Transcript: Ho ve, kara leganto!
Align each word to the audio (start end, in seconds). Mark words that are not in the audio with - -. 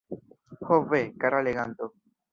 Ho 0.67 0.79
ve, 0.93 1.01
kara 1.25 1.45
leganto! 1.49 1.91